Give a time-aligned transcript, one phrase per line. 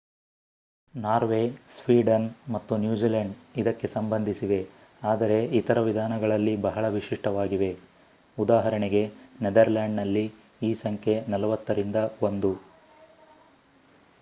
[0.95, 1.41] Norway
[1.75, 4.59] Sweden ಮತ್ತು New Zealand ಇದಕ್ಕೆ ಸಂಬಂಧಿಸಿವೆ
[5.01, 7.71] ಆದರೆ ಇತರ ವಿಧಾನಗಳಲ್ಲಿ ಬಹಳ ವಿಶಿಷ್ಟವಾಗಿವೆ
[8.37, 9.03] ಉದಾಹರಣೆಗೆ
[9.41, 10.25] ನೆದರ್‌ಲ್ಯಾಂಡ್‌ನಲ್ಲಿ
[10.61, 12.01] ಈ ಸಂಖ್ಯೆ 40 ರಿಂದ
[12.25, 12.53] 1